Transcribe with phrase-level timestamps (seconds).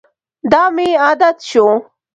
[0.51, 1.67] دا مې عادت شو.